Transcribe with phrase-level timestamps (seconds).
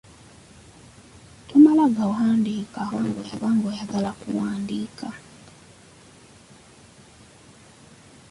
[1.47, 2.81] Tomala gawandiika
[3.27, 5.09] kubanga oyagala kuwandiika.